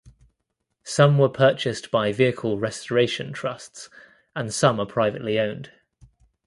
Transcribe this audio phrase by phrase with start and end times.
[0.83, 3.87] Some were purchased by vehicle restoration trusts
[4.35, 5.71] and some are privately owned.